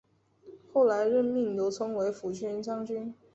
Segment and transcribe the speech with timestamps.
[0.73, 3.13] 后来任命刘聪为抚军将军。